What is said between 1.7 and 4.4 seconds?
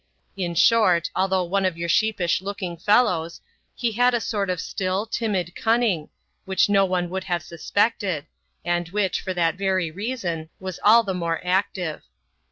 your sheepish looking fellows, he had a